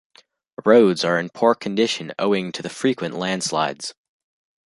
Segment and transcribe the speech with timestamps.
[0.65, 3.93] Roads are in poor condition owing to the frequent landslides.